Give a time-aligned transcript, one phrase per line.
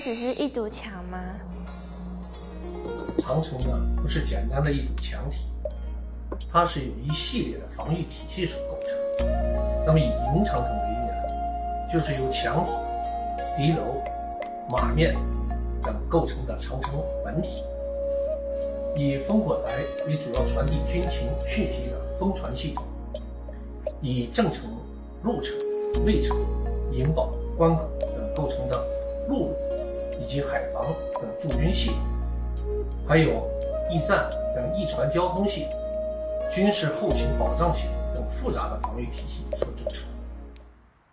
[0.00, 1.18] 只是一堵墙吗？
[3.18, 3.68] 长城呢，
[4.00, 5.50] 不是简单的一堵墙体，
[6.50, 9.26] 它是由一系列的防御体系所构成。
[9.84, 12.70] 那么以明长城为例呢，就是由墙体、
[13.58, 14.02] 敌楼、
[14.70, 15.14] 马面
[15.82, 17.62] 等构成的长城本体。
[18.96, 22.82] 以烽火台为主要传递军情讯息的风传系统，
[24.00, 24.64] 以正城、
[25.22, 25.54] 路城、
[26.06, 26.34] 卫城、
[26.90, 28.82] 银堡、关口等构成的
[29.28, 29.56] 陆路
[30.30, 31.96] 及海防等驻军系统，
[33.08, 33.50] 还有
[33.90, 35.80] 驿站等驿传交通系统、
[36.54, 39.99] 军事后勤保障系统等复杂的防御体系所组成。